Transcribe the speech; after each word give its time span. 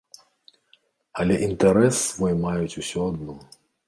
Але 1.23 1.35
інтарэс 1.47 1.95
свой 2.05 2.33
маюць 2.47 2.77
усё 2.81 3.01
адно. 3.11 3.37